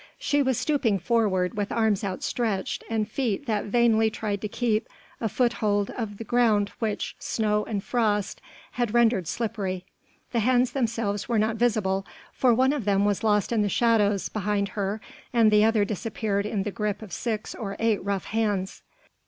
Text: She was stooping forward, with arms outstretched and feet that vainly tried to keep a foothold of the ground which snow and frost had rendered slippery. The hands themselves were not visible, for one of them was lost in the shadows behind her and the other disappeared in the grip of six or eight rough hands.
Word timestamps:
She 0.17 0.41
was 0.41 0.57
stooping 0.57 0.97
forward, 0.97 1.53
with 1.55 1.71
arms 1.71 2.03
outstretched 2.03 2.83
and 2.89 3.07
feet 3.07 3.45
that 3.45 3.65
vainly 3.65 4.09
tried 4.09 4.41
to 4.41 4.47
keep 4.47 4.89
a 5.19 5.29
foothold 5.29 5.91
of 5.91 6.17
the 6.17 6.23
ground 6.23 6.71
which 6.79 7.15
snow 7.19 7.65
and 7.65 7.83
frost 7.83 8.41
had 8.71 8.95
rendered 8.95 9.27
slippery. 9.27 9.85
The 10.31 10.39
hands 10.39 10.71
themselves 10.71 11.29
were 11.29 11.37
not 11.37 11.57
visible, 11.57 12.03
for 12.33 12.51
one 12.51 12.73
of 12.73 12.85
them 12.85 13.05
was 13.05 13.23
lost 13.23 13.51
in 13.51 13.61
the 13.61 13.69
shadows 13.69 14.27
behind 14.27 14.69
her 14.69 15.01
and 15.33 15.51
the 15.51 15.63
other 15.63 15.85
disappeared 15.85 16.47
in 16.47 16.63
the 16.63 16.71
grip 16.71 17.03
of 17.03 17.13
six 17.13 17.53
or 17.53 17.75
eight 17.79 18.03
rough 18.03 18.25
hands. 18.25 18.81